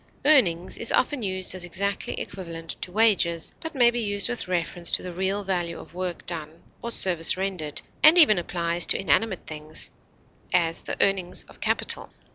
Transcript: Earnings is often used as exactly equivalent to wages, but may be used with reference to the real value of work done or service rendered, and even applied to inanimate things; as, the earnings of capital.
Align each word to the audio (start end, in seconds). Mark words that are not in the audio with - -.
Earnings 0.25 0.79
is 0.79 0.91
often 0.91 1.21
used 1.21 1.53
as 1.53 1.63
exactly 1.63 2.15
equivalent 2.19 2.71
to 2.81 2.91
wages, 2.91 3.53
but 3.59 3.75
may 3.75 3.91
be 3.91 3.99
used 3.99 4.29
with 4.29 4.47
reference 4.47 4.89
to 4.93 5.03
the 5.03 5.11
real 5.13 5.43
value 5.43 5.77
of 5.79 5.93
work 5.93 6.25
done 6.25 6.63
or 6.81 6.89
service 6.89 7.37
rendered, 7.37 7.83
and 8.01 8.17
even 8.17 8.39
applied 8.39 8.81
to 8.81 8.99
inanimate 8.99 9.45
things; 9.45 9.91
as, 10.51 10.81
the 10.81 10.97
earnings 11.05 11.43
of 11.43 11.59
capital. 11.61 12.09